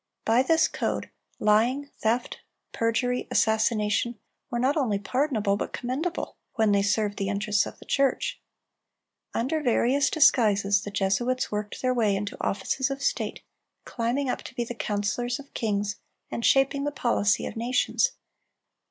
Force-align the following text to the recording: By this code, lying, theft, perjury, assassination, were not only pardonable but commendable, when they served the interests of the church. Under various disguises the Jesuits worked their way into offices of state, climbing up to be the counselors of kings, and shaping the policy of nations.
By 0.25 0.41
this 0.41 0.67
code, 0.67 1.11
lying, 1.37 1.91
theft, 1.99 2.39
perjury, 2.71 3.27
assassination, 3.29 4.17
were 4.49 4.57
not 4.57 4.75
only 4.75 4.97
pardonable 4.97 5.57
but 5.57 5.73
commendable, 5.73 6.37
when 6.55 6.71
they 6.71 6.81
served 6.81 7.17
the 7.19 7.29
interests 7.29 7.67
of 7.67 7.77
the 7.77 7.85
church. 7.85 8.41
Under 9.35 9.61
various 9.61 10.09
disguises 10.09 10.81
the 10.81 10.89
Jesuits 10.89 11.51
worked 11.51 11.83
their 11.83 11.93
way 11.93 12.15
into 12.15 12.35
offices 12.41 12.89
of 12.89 13.03
state, 13.03 13.41
climbing 13.85 14.27
up 14.27 14.41
to 14.41 14.55
be 14.55 14.63
the 14.63 14.73
counselors 14.73 15.37
of 15.37 15.53
kings, 15.53 15.97
and 16.31 16.43
shaping 16.43 16.83
the 16.83 16.91
policy 16.91 17.45
of 17.45 17.55
nations. 17.55 18.13